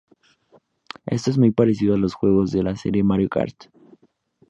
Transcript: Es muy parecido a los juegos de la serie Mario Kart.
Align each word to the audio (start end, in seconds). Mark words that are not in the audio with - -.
Es 1.05 1.37
muy 1.37 1.51
parecido 1.51 1.93
a 1.93 1.97
los 1.99 2.15
juegos 2.15 2.49
de 2.51 2.63
la 2.63 2.75
serie 2.75 3.03
Mario 3.03 3.29
Kart. 3.29 3.65